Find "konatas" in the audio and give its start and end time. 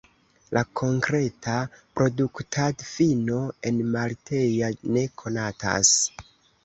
5.25-5.97